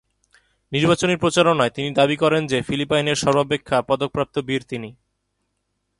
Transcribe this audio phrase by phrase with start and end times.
[0.71, 4.89] নির্বাচনী প্রচারণায় তিনি দাবী করেন যে, ফিলিপাইনের সর্বাপেক্ষা পদকপ্রাপ্ত বীর তিনি।